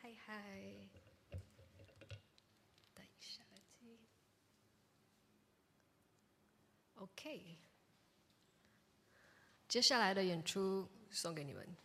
[0.00, 0.88] 嗨嗨，
[2.94, 3.42] 等一下。
[6.94, 7.58] OK，
[9.68, 11.76] 接下来的演出送给你们。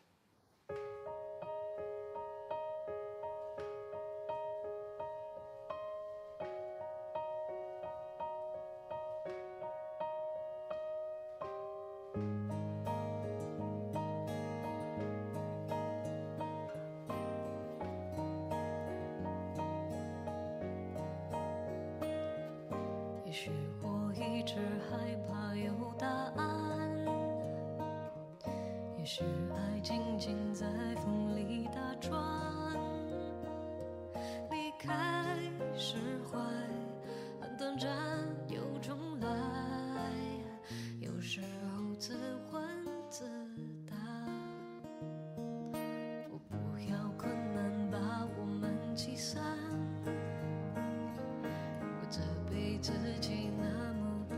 [52.84, 54.36] 自己那么不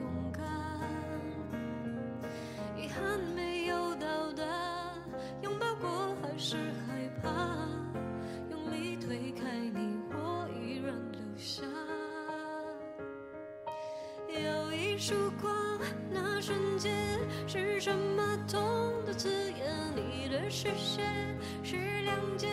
[0.00, 0.42] 勇敢，
[2.74, 4.42] 遗憾没有到达，
[5.42, 7.28] 拥抱过还是害怕，
[8.50, 11.62] 用力推开你，我依然留下。
[14.26, 15.54] 有一束光，
[16.10, 19.70] 那瞬间是什么痛的刺眼？
[19.94, 21.04] 你的视线
[21.62, 22.48] 是谅解，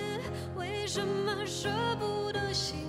[0.58, 2.89] 为什么舍不得心？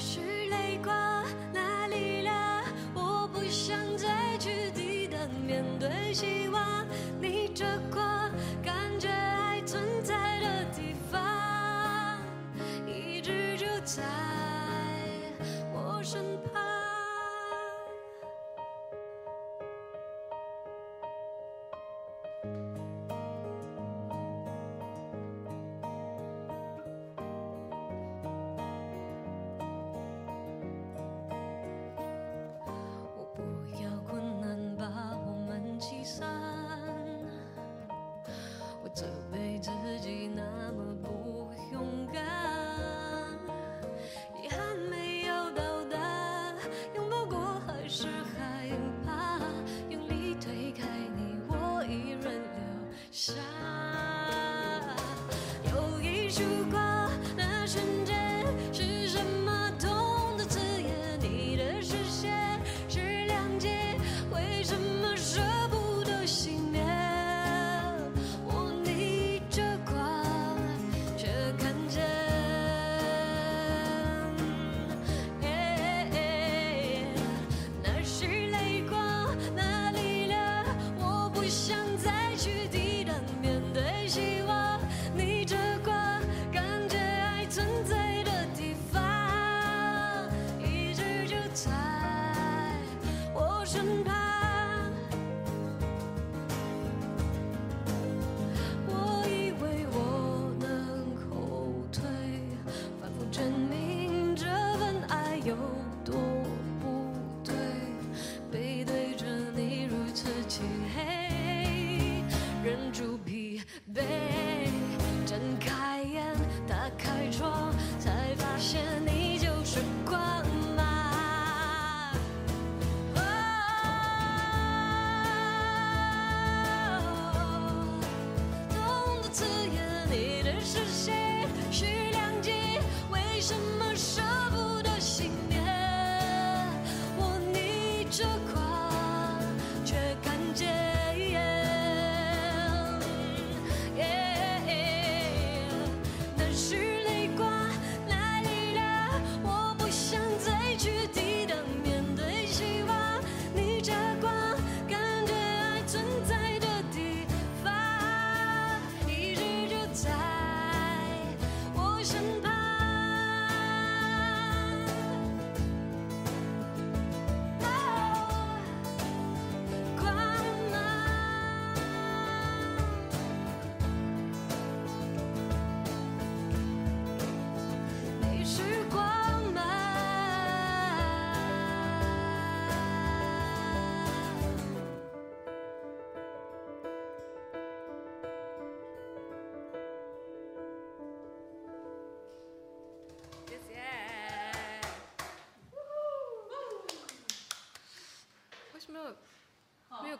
[0.00, 0.39] 是。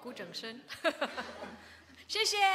[0.02, 0.58] 鼓掌声，
[2.08, 2.38] 谢谢。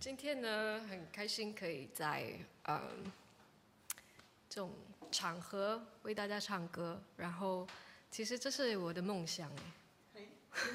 [0.00, 2.32] 今天呢，很开心可以在
[2.68, 3.12] 嗯
[4.48, 4.72] 这种
[5.10, 7.66] 场合为大家唱歌，然后
[8.10, 9.50] 其实这是我的梦想
[10.16, 10.22] 哎，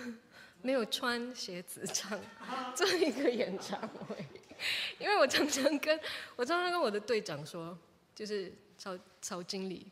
[0.62, 2.19] 没有穿鞋子唱
[2.75, 4.24] 这一个演唱会，
[5.00, 6.00] 因为我常常跟
[6.36, 7.75] 我常常跟我的队长说，
[8.13, 9.88] 就是曹曹经理。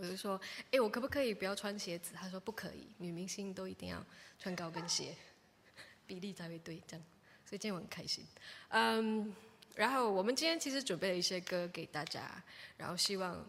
[0.00, 0.40] 我就说，
[0.70, 2.14] 哎，我可不可以不要穿鞋子？
[2.14, 4.00] 他说不可以，女明星都一定要
[4.38, 5.12] 穿高跟鞋，
[6.06, 7.04] 比例才会对，这样。
[7.44, 8.24] 所以今天我很开心。
[8.68, 9.34] 嗯，
[9.74, 12.40] 然后我们今天其实准备了一些歌给大家，
[12.76, 13.44] 然后希望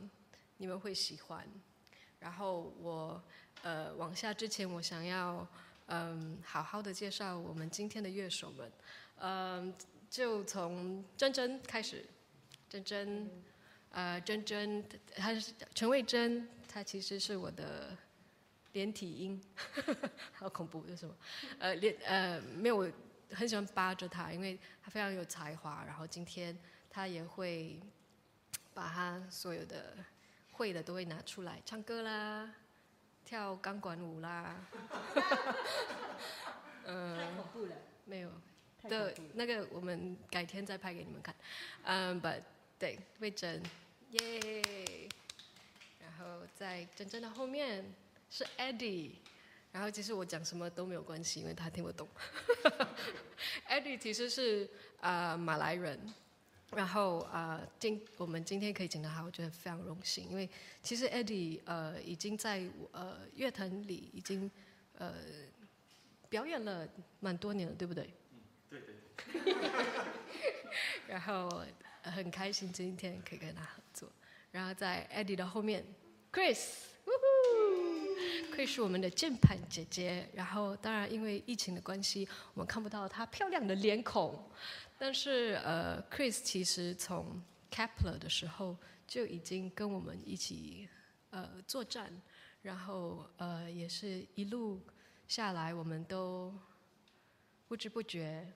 [0.58, 1.48] 你们会喜欢。
[2.20, 3.22] 然后我
[3.62, 5.48] 呃往下之前，我想要
[5.86, 8.72] 嗯好好的介绍我们今天的乐手们。
[9.20, 9.72] 嗯，
[10.10, 12.04] 就从珍珍开始，
[12.68, 13.30] 珍珍。
[13.92, 14.84] 呃，珍珍，
[15.16, 17.98] 她是陈慧珍，她其实是我的
[18.74, 19.42] 连体婴，
[20.32, 21.16] 好恐怖，为什么？
[21.58, 22.92] 呃，连呃没有，我
[23.32, 25.84] 很喜欢扒着她，因为她非常有才华。
[25.88, 26.56] 然后今天
[26.88, 27.80] 她也会
[28.76, 29.98] 把她所有的
[30.52, 32.54] 会的都会拿出来唱歌啦，
[33.26, 34.56] 跳钢管舞啦。
[36.86, 37.76] 嗯、 呃，太恐怖了。
[38.06, 38.32] 没有
[38.84, 41.36] 的，那个我们改天再拍给你们看。
[41.84, 42.42] 嗯，but。
[42.80, 43.62] 对，魏珍，
[44.12, 45.10] 耶、yeah！
[46.02, 47.84] 然后在珍珍的后面
[48.32, 49.12] 是 Eddie，
[49.74, 52.08] 然后其实我讲什么都没有关系，因为他听不懂。
[53.68, 54.66] Eddie 其实是
[55.02, 56.00] 啊、呃、马来人，
[56.72, 60.50] 然后啊、呃、今我们今天可以请到他，我觉得非常荣幸，因为
[60.82, 64.50] 其实 Eddie 呃已经在呃乐坛里已经
[64.98, 65.16] 呃
[66.30, 66.88] 表演了
[67.20, 68.10] 蛮多年了，对不对？
[68.70, 68.82] 嗯，
[69.34, 69.56] 对对。
[71.10, 71.66] 然后。
[72.04, 74.10] 很开心今天可以跟他合作，
[74.52, 75.86] 然后在 Eddie 的后面
[76.32, 76.66] ，Chris，Chris
[78.66, 80.30] 是我们的键盘姐姐。
[80.34, 84.50] 然后当然因为疫情的关系，我们看不到她漂亮的脸孔，
[84.98, 87.42] 但是呃，Chris 其实从
[87.72, 88.76] Kepler 的时候
[89.08, 90.90] 就已经跟我们一起
[91.30, 92.12] 呃作战，
[92.62, 94.82] 然后呃也是一路
[95.28, 96.54] 下来，我们都
[97.68, 98.52] 不知不觉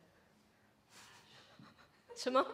[2.17, 2.45] 什么？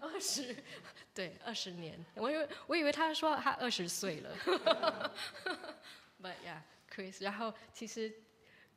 [0.00, 0.56] 二十，
[1.14, 2.02] 对，二十年。
[2.14, 4.34] 我以为我以为他说他二十岁了，
[6.22, 6.60] But yeah,
[6.90, 7.22] Chris。
[7.22, 8.12] 然后其实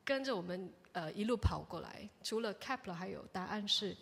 [0.04, 3.96] 跟着我们呃一路跑过来，除了 Kepler，还有答案是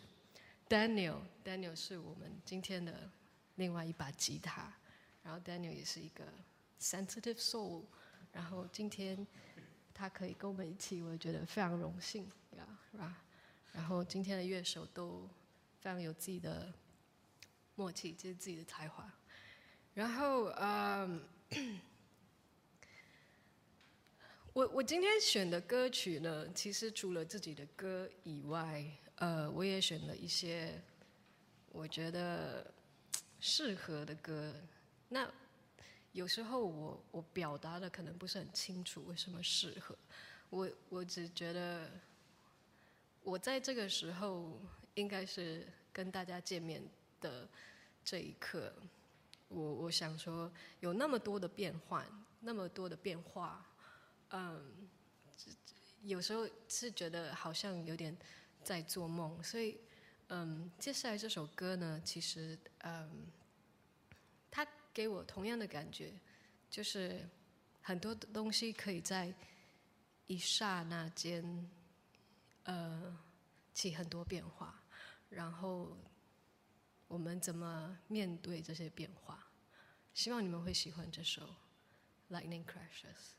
[0.69, 1.19] Daniel。
[1.45, 3.11] Daniel 是我们今天的
[3.55, 4.73] 另外一把吉他。
[5.23, 6.25] 然后 Daniel 也是一个
[6.81, 7.85] sensitive soul。
[8.33, 9.27] 然后今天
[9.95, 12.25] 他可以跟我们一起，我觉得非常荣幸
[12.57, 13.23] 呀，是吧？
[13.73, 15.29] 然后今天的乐手都
[15.81, 16.73] 非常有自己的。
[17.75, 19.11] 默契就是自己的才华，
[19.95, 21.23] 然后嗯，
[24.53, 28.85] 我我今天选的歌曲呢，其实除了自己的歌以外，
[29.17, 30.79] 呃，我也选了一些
[31.71, 32.73] 我觉得
[33.41, 34.55] 适合的歌。
[35.09, 35.31] 那
[36.13, 39.97] 有时候我我表达的可能不是很清楚，为什么适合？
[40.51, 41.91] 我我只觉得
[43.23, 44.61] 我在这个时候
[44.93, 46.83] 应该是跟大家见面
[47.23, 47.49] 的
[48.05, 48.71] 这一刻，
[49.49, 52.05] 我我想说，有那么多的变换，
[52.41, 53.65] 那么多的变化，
[54.31, 54.61] 嗯，
[56.03, 58.15] 有时候是觉得好像有点
[58.65, 59.79] 在做梦，所以，
[60.29, 63.27] 嗯，接下来这首歌呢，其实，嗯，
[64.51, 66.13] 它给我同样的感觉，
[66.69, 67.27] 就是
[67.81, 69.33] 很多东西可以在
[70.27, 71.71] 一刹那间，
[72.65, 73.17] 呃，
[73.73, 74.83] 起很多变化，
[75.31, 75.97] 然后。
[77.13, 79.39] 我们怎么面对这些变化？
[80.15, 81.43] 希望你们会喜欢这首
[82.35, 83.33] 《Lightning Crashes》。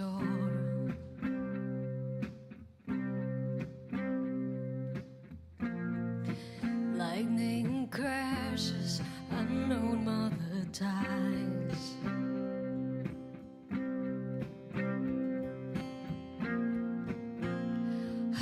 [0.00, 0.96] Door.
[6.96, 11.82] Lightning crashes, unknown mother dies.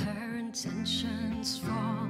[0.03, 2.08] Her intentions fall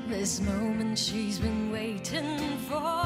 [0.08, 3.01] This moment she's been waiting for.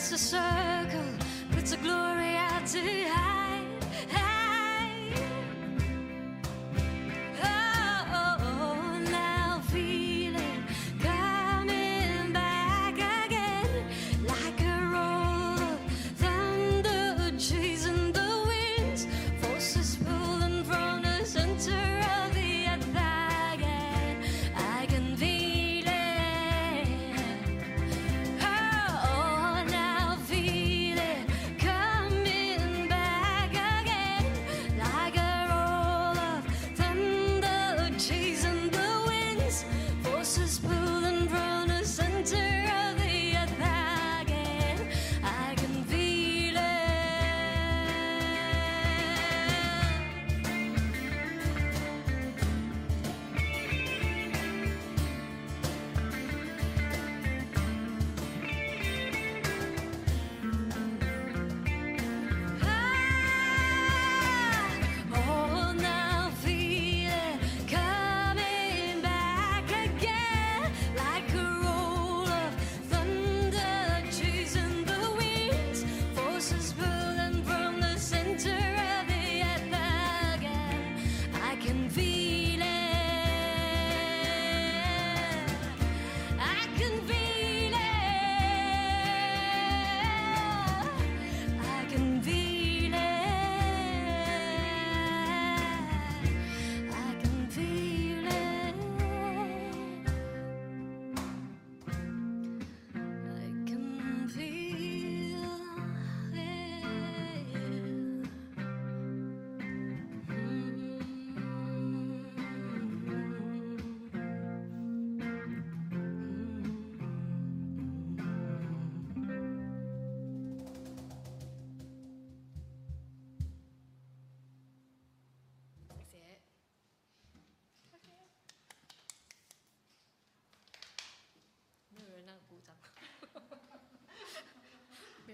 [0.00, 1.04] Presents a circle,
[1.52, 3.29] puts a glory out to hide.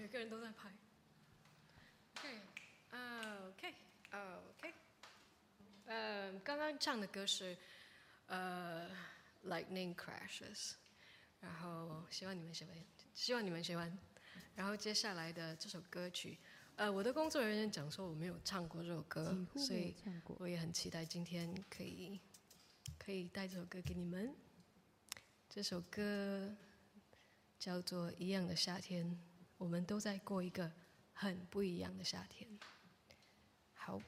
[0.07, 0.71] 每个人都在拍。
[2.15, 2.41] OK，
[2.91, 3.73] 啊、OK，
[4.11, 4.73] 啊、OK，
[5.85, 7.57] 呃，刚刚唱的歌是
[8.27, 8.89] 呃
[9.49, 10.39] 《Lightning Crashes》，
[11.41, 12.73] 然后希望你们喜欢，
[13.13, 13.99] 希望你们喜欢。
[14.55, 16.37] 然后接下来的这首歌曲，
[16.77, 22.17] 呃，我的工作人员讲说我没有唱过这首歌，所以我也很期待今天可以
[22.97, 24.33] 可以带这首歌给你们。
[25.49, 26.55] 这首歌
[27.59, 29.05] 叫做《一样的夏天》，
[29.57, 30.71] 我们都在过一个
[31.13, 32.59] 很不一样的夏天。
[33.73, 34.01] 好。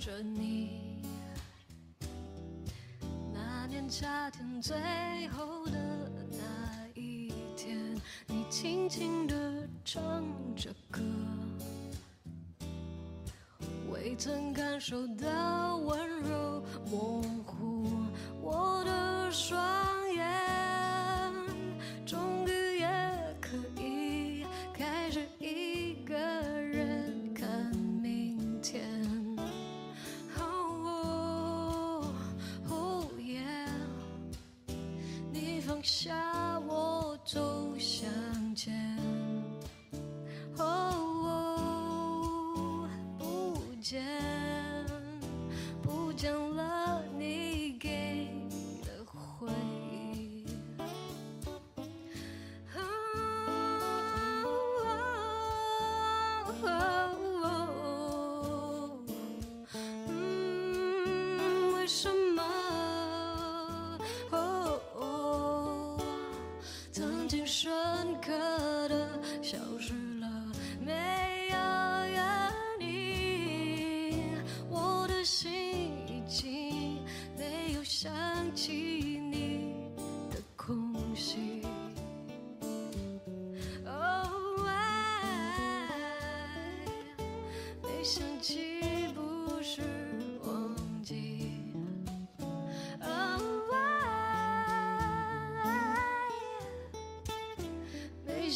[0.00, 1.02] 着你，
[3.34, 4.74] 那年夏天最
[5.28, 5.72] 后的
[6.30, 7.94] 那一天，
[8.26, 10.02] 你轻轻地唱
[10.56, 11.02] 着歌，
[13.92, 16.64] 未曾感受到温柔
[35.82, 36.19] function.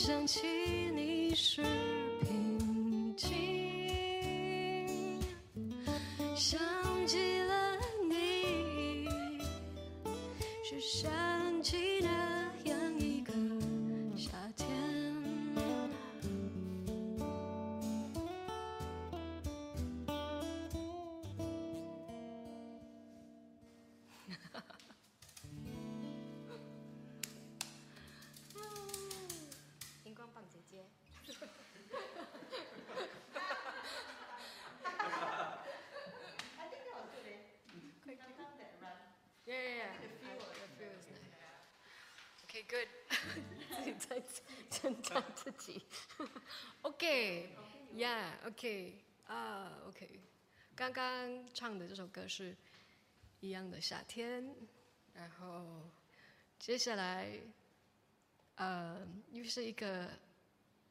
[0.06, 0.40] 想起
[0.94, 1.62] 你时
[42.68, 42.88] Good，
[43.76, 44.22] 自己在
[44.70, 45.82] 称赞自己。
[46.82, 50.20] OK，Yeah，OK，啊，OK。
[50.74, 52.56] 刚刚唱的这首歌是
[53.40, 54.52] 一样的夏天，
[55.12, 55.88] 然后
[56.58, 57.38] 接下来，
[58.56, 60.10] 呃，又是一个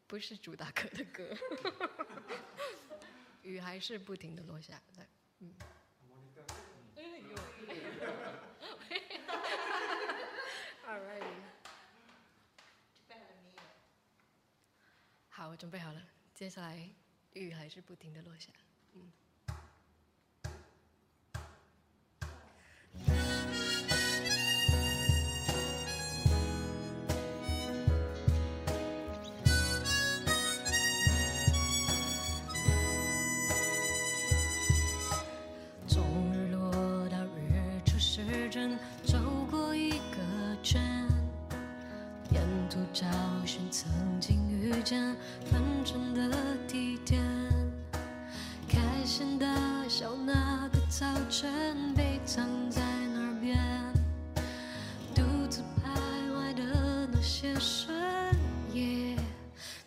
[0.08, 1.36] 不是主打歌的歌，
[3.44, 4.82] 雨还是不停的落下，
[5.40, 5.54] 嗯。
[15.36, 16.02] 好，我准备好了。
[16.34, 16.90] 接下来，
[17.34, 18.50] 雨还是不停的落下。
[18.96, 19.12] 嗯。
[35.88, 38.76] 从日落到日出时针，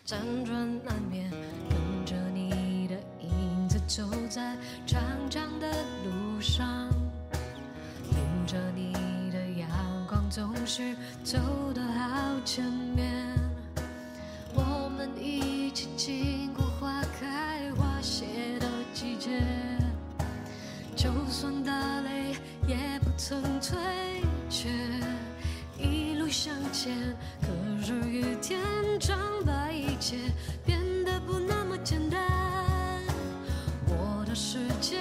[0.07, 0.15] 辗
[0.45, 1.29] 转难眠，
[1.69, 5.69] 跟着你的影子走在长长的
[6.05, 6.87] 路上，
[8.11, 8.93] 迎着你
[9.33, 9.67] 的阳
[10.07, 11.37] 光，总是走
[11.73, 13.37] 得好前面。
[14.53, 19.41] 我们一起经过花开花谢的季节，
[20.95, 22.33] 就算打雷
[22.65, 23.77] 也不曾退
[24.49, 24.69] 却，
[26.27, 26.93] 一路向前。
[27.41, 27.47] 可
[27.85, 28.59] 是雨天
[28.99, 30.17] 常把一切
[30.65, 32.21] 变得不那么简单。
[33.87, 34.97] 我的世界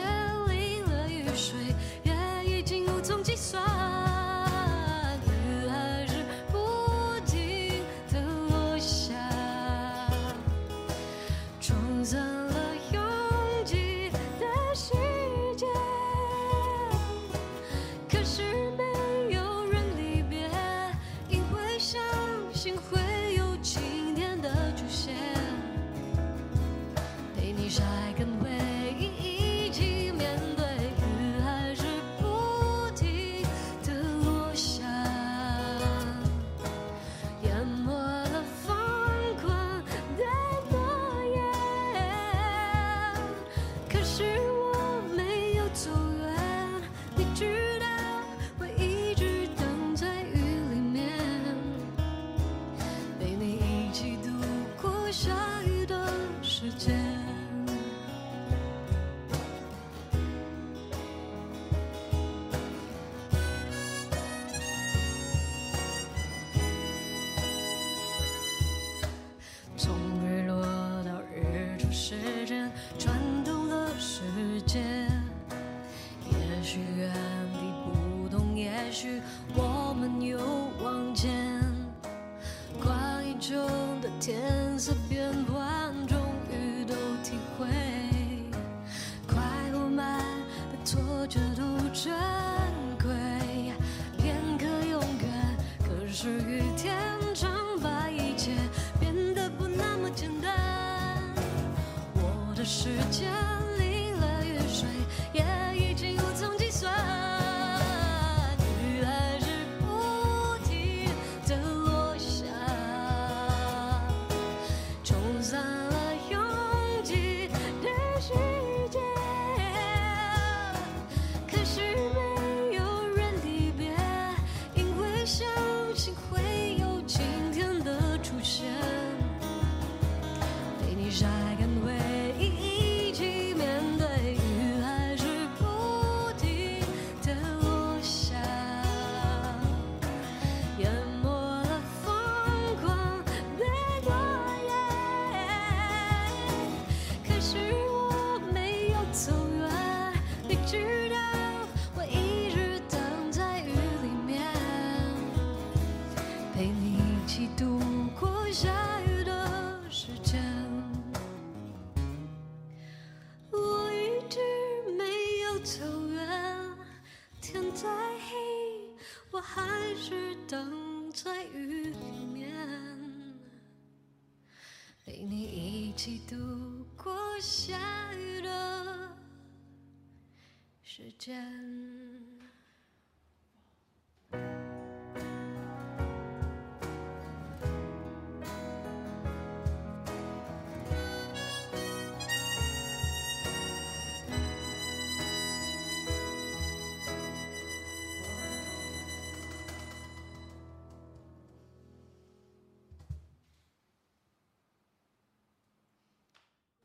[131.17, 132.06] 一起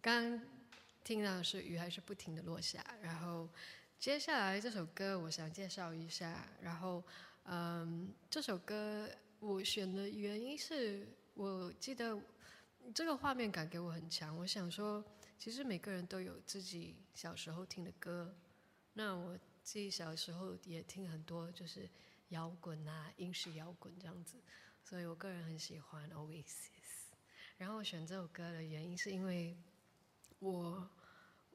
[0.02, 0.42] 刚
[1.04, 3.48] 听到的是雨还是不停的落下，然后
[4.00, 7.04] 接下来这首歌我想介绍一下，然后
[7.44, 9.08] 嗯，这首歌
[9.40, 12.20] 我选的原因是我记得
[12.96, 15.06] 这个画面感给我很强，我想说
[15.38, 18.36] 其实每个人都有自己小时候听的歌，
[18.94, 21.88] 那我自己小时候也听很多就是
[22.30, 24.38] 摇滚啊、英式摇滚这样子，
[24.84, 27.12] 所以我个人很喜欢 Oasis，
[27.60, 29.56] 然后选这首歌的原因是因为。
[30.42, 30.90] 我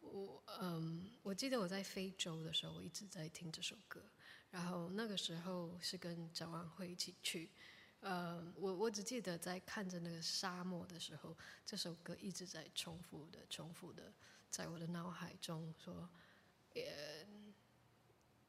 [0.01, 4.01] 我嗯，我记得我在非洲的时候，我一直在听这首歌。
[4.49, 7.51] 然后那个时候是跟张万辉一起去，
[8.01, 14.11] 呃，我我只记得在看着那个沙漠的时候，这首歌一直在重复的、重复的，
[14.49, 16.09] 在我的脑海中说，
[16.72, 17.27] 也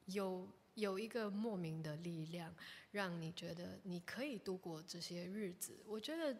[0.06, 2.54] 有有一个莫名的力量，
[2.92, 5.82] 让你觉得你可以度过这些日子。
[5.84, 6.34] 我觉得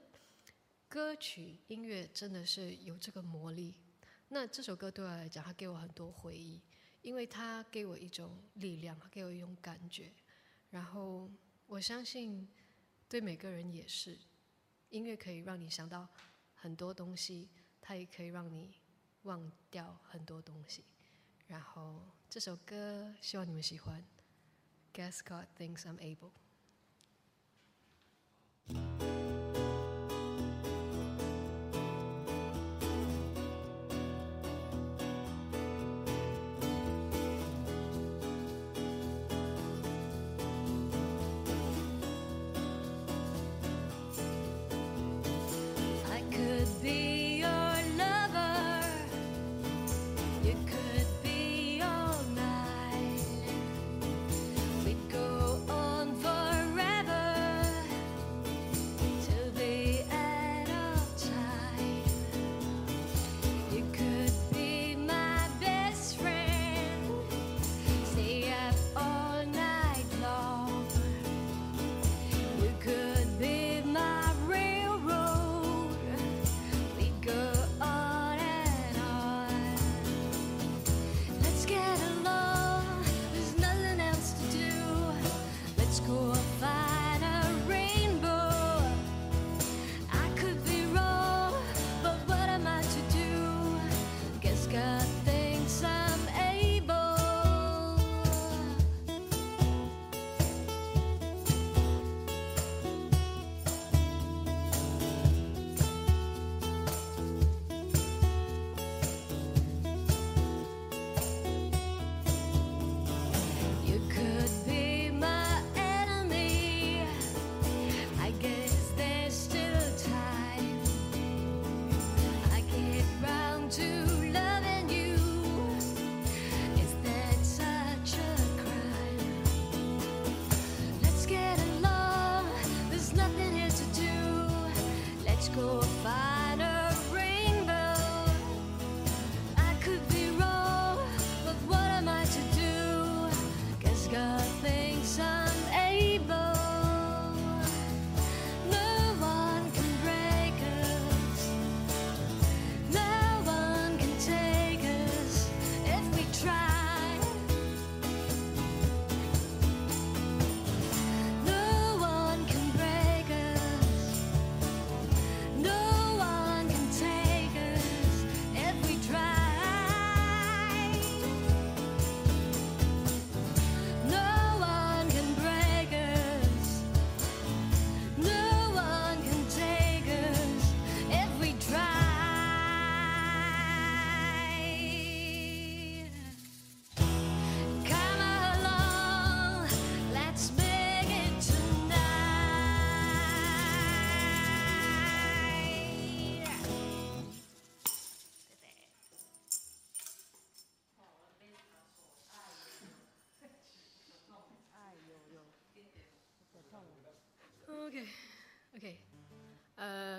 [0.89, 3.75] 歌曲音乐真的是有这个魔力。
[4.29, 6.61] 那这首歌对我来讲，它给我很多回忆，
[7.03, 10.13] 因为它给我一种力量，它给我一种感觉。
[10.71, 11.31] 然后
[11.67, 12.47] 我相信，
[13.09, 14.19] 对每个人也是，
[14.91, 16.07] 音乐可以让你想到
[16.55, 17.49] 很多东西，
[17.81, 18.75] 它也可以让你
[19.23, 20.85] 忘掉很多东西。
[21.47, 24.05] 然后这首歌，希望你们喜欢。
[24.93, 26.33] guess God thinks I'm able.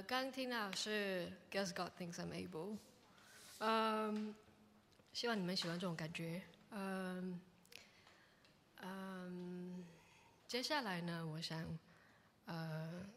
[0.10, 2.80] 刚听到是 Guess God thinks I'm able，
[3.60, 4.34] 嗯，
[5.14, 6.42] 希望你们喜欢这种感觉，
[6.72, 7.40] 嗯
[8.78, 9.86] 嗯，
[10.48, 11.78] 接下来呢，我想
[12.46, 13.08] 呃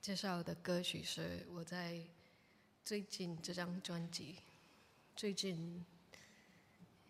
[0.00, 2.00] 介绍的歌曲是我在
[2.84, 4.36] 最近这张专辑，
[5.16, 5.84] 最近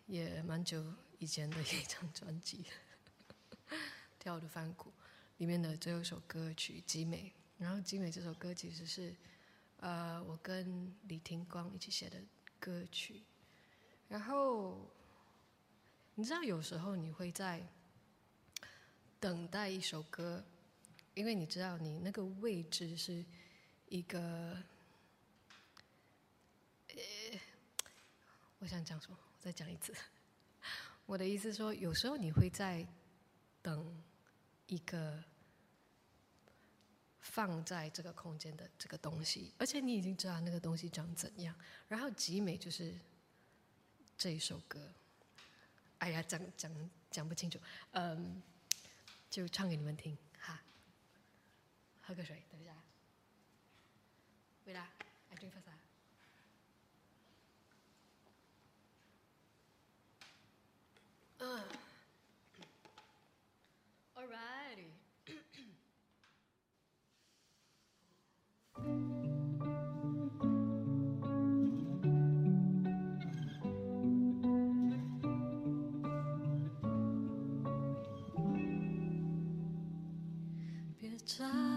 [0.07, 0.83] 也蛮久
[1.19, 2.65] 以前的一张专辑，
[4.17, 4.89] 《跳的梵谷》。
[5.37, 9.15] 里面的最后一首歌曲《集美》，然后《极美》这首歌其实是，
[9.81, 12.17] 呃，我跟李廷光一起写的
[12.59, 13.21] 歌曲。
[14.07, 14.89] 然后，
[16.15, 17.61] 你知道有时候你会在
[19.19, 20.43] 等待一首歌，
[21.13, 23.23] 因为你知道你那个位置是
[23.89, 24.63] 一个，
[26.87, 26.95] 呃，
[28.59, 29.17] 我想讲什么？
[29.21, 29.93] 我再讲一次。
[31.05, 32.87] 我的意思说，有时候你会在
[33.61, 34.03] 等。
[34.71, 35.23] 一个
[37.31, 41.55] 放在这个空间的这个东西，而且你已经知道那个东西长怎样。
[41.87, 42.93] 然后集美就是
[44.17, 44.91] 这一首歌，
[45.99, 47.59] 哎呀，讲讲讲不清楚，
[47.91, 48.41] 嗯，
[49.29, 50.59] 就唱给你们听哈。
[52.01, 52.73] 喝个水，等一下。
[54.65, 54.87] Wait ah,
[55.29, 55.77] I drink first ah.
[61.37, 61.63] 嗯。
[64.15, 64.58] ，Alright
[81.37, 81.68] 再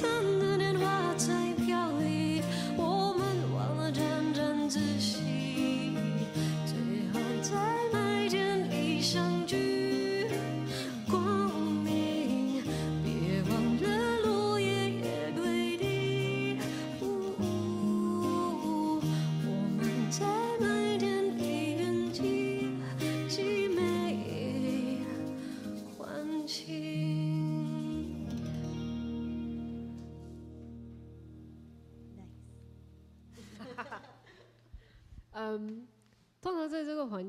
[0.00, 0.31] 嗯，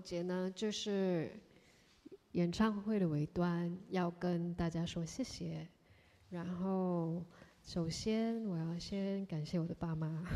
[0.03, 1.31] 节呢，就是
[2.33, 5.67] 演唱会的尾端要跟大家说谢谢。
[6.29, 7.23] 然后，
[7.63, 10.27] 首先我要先感谢我的爸妈，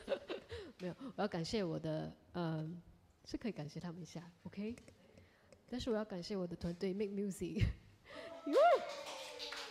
[0.80, 2.80] 没有，我要感谢我的，嗯，
[3.24, 4.74] 是可以感谢他们一下，OK？
[5.68, 7.64] 但是我要感谢我的团队 Make Music。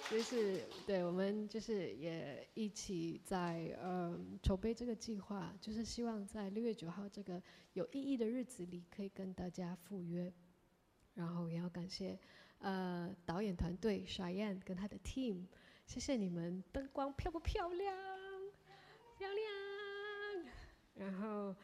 [0.09, 7.41] 就是对，我们就是也一起在嗯筹备这个计划，就是希望在六月九号这个
[7.73, 10.31] 有意义的日子里，可以跟大家赴约。
[11.15, 12.17] 然后也要感谢
[12.59, 15.45] 呃导演团队 s h y a n 跟他的 team，
[15.87, 17.97] 谢谢你们，灯光漂不漂亮？
[19.17, 20.53] 漂亮。
[20.93, 21.55] 然后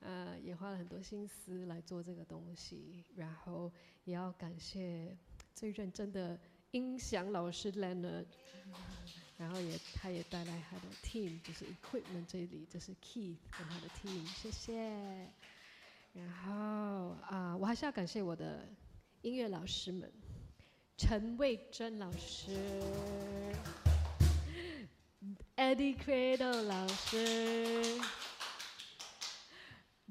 [0.00, 3.72] 呃也花了很多心思来做这个东西，然后
[4.04, 5.16] 也要感谢
[5.52, 6.38] 最认真的。
[6.72, 8.26] 音响老师 Leonard，
[9.38, 15.30] 然后也他也带来他的 team，就是 equipment 这里，这是 Keith 跟他的 team，谢谢。
[16.12, 18.68] 然后啊，我还是要感谢我的
[19.22, 20.12] 音乐老师们，
[20.96, 22.50] 陈慧珍老师
[25.56, 28.00] ，Eddie Credo 老师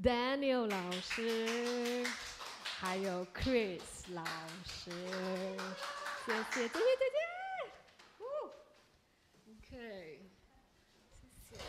[0.01, 2.05] ，Daniel 老师，
[2.63, 4.25] 还有 Chris 老
[4.65, 4.91] 师。
[6.27, 7.17] 谢谢，谢谢，谢谢，谢谢。
[8.19, 8.25] 哦
[9.47, 9.71] ，OK，
[11.41, 11.61] 谢谢，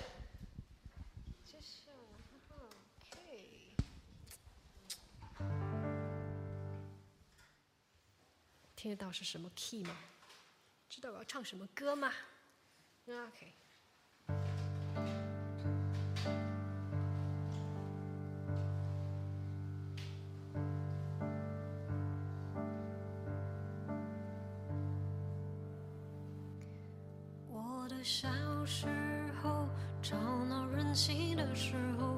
[1.46, 1.92] 这是
[2.50, 3.76] ，OK。
[8.74, 9.96] 听得到是什么 key 吗？
[10.88, 12.12] 知道我要唱什么歌吗
[13.06, 13.54] ？OK。
[31.59, 32.17] 时候，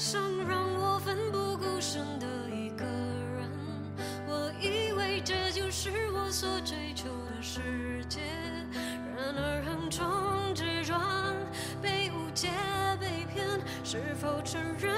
[0.00, 2.86] 上让我奋不顾身的一个
[3.36, 3.50] 人，
[4.26, 8.20] 我以为这就是我所追求的世界，
[9.14, 10.08] 然而横冲
[10.54, 11.36] 直撞，
[11.82, 12.48] 被误解
[12.98, 13.46] 被骗，
[13.84, 14.96] 是否承认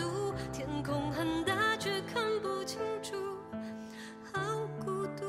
[0.00, 0.32] 足。
[0.52, 3.14] 天空很大，却看不清楚，
[4.32, 4.40] 好
[4.82, 5.26] 孤独。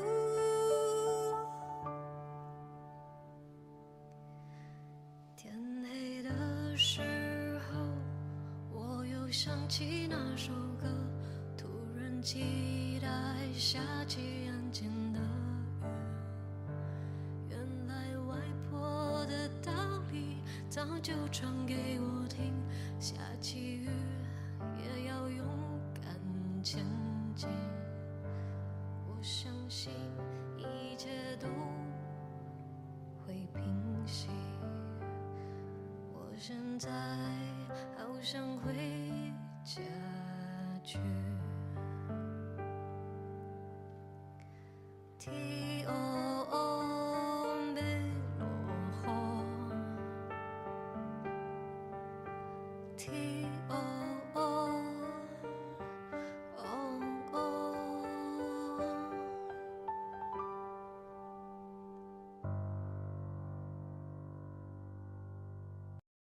[5.36, 5.52] 天
[5.84, 7.78] 黑的时候，
[8.72, 10.86] 我又想起那首歌，
[11.56, 13.08] 突然期待
[13.52, 15.84] 下起安静的雨。
[17.50, 18.36] 原来外
[18.70, 19.72] 婆的道
[20.10, 20.38] 理
[20.70, 22.52] 早就传给我听，
[22.98, 23.88] 下起雨
[26.72, 27.01] 前。